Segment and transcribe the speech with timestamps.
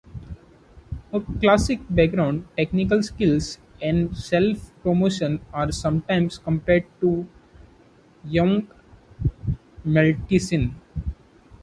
[1.11, 7.29] Her classical background, technical skills and self-promotion are sometimes compared to
[8.25, 8.65] Yngwie
[9.85, 10.73] Malmsteen.